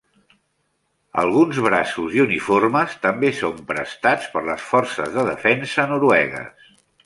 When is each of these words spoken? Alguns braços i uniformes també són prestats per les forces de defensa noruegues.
Alguns 1.23 1.59
braços 1.65 2.15
i 2.19 2.23
uniformes 2.23 2.97
també 3.05 3.31
són 3.43 3.61
prestats 3.73 4.29
per 4.37 4.45
les 4.49 4.67
forces 4.73 5.15
de 5.19 5.29
defensa 5.33 5.89
noruegues. 5.97 6.77